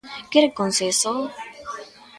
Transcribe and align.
¿Quere 0.31 0.49
consenso? 0.59 1.11